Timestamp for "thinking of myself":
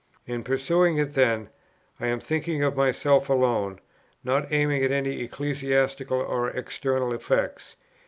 2.19-3.29